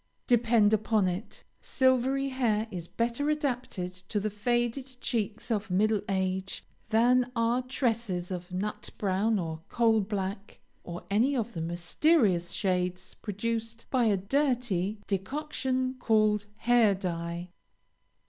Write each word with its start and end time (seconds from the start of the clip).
Depend 0.25 0.73
upon 0.73 1.07
it, 1.07 1.43
silvery 1.61 2.29
hair 2.29 2.67
is 2.71 2.87
better 2.87 3.29
adapted 3.29 3.93
to 4.09 4.19
the 4.19 4.31
faded 4.31 4.97
cheeks 4.99 5.51
of 5.51 5.69
middle 5.69 6.01
age, 6.09 6.65
than 6.89 7.31
are 7.35 7.61
tresses 7.61 8.31
of 8.31 8.51
nut 8.51 8.89
brown 8.97 9.37
or 9.37 9.61
coal 9.69 10.01
black, 10.01 10.59
or 10.83 11.03
any 11.11 11.35
of 11.35 11.53
the 11.53 11.61
mysterious 11.61 12.51
shades 12.51 13.13
produced 13.13 13.85
by 13.91 14.05
a 14.05 14.17
dirty 14.17 14.97
decoction 15.05 15.93
called 15.99 16.47
Hair 16.57 16.95
dye. 16.95 17.49